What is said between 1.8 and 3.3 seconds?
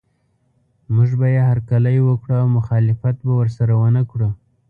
وکړو او مخالفت